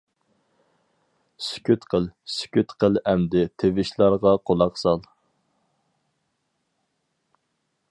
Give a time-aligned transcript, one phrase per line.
[1.47, 2.07] سۈكۈت قىل؟
[2.37, 5.07] سۈكۈت قىل ئەمدى تىۋىشلارغا قۇلاق سال!